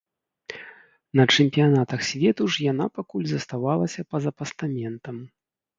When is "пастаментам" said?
4.43-5.15